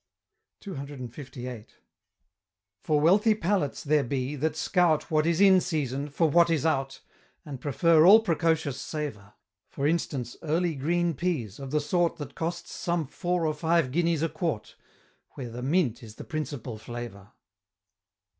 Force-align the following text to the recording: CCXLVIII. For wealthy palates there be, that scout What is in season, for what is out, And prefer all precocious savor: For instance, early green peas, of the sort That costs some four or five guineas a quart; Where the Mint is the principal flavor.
CCXLVIII. 0.63 1.67
For 2.79 2.99
wealthy 2.99 3.35
palates 3.35 3.83
there 3.83 4.03
be, 4.03 4.35
that 4.35 4.55
scout 4.55 5.11
What 5.11 5.27
is 5.27 5.39
in 5.39 5.61
season, 5.61 6.09
for 6.09 6.27
what 6.27 6.49
is 6.49 6.65
out, 6.65 7.01
And 7.45 7.61
prefer 7.61 8.03
all 8.03 8.19
precocious 8.21 8.81
savor: 8.81 9.33
For 9.69 9.85
instance, 9.85 10.37
early 10.41 10.73
green 10.73 11.13
peas, 11.13 11.59
of 11.59 11.69
the 11.69 11.79
sort 11.79 12.15
That 12.15 12.33
costs 12.33 12.73
some 12.73 13.05
four 13.05 13.45
or 13.45 13.53
five 13.53 13.91
guineas 13.91 14.23
a 14.23 14.29
quart; 14.29 14.75
Where 15.35 15.51
the 15.51 15.61
Mint 15.61 16.01
is 16.01 16.15
the 16.15 16.23
principal 16.23 16.79
flavor. 16.79 17.33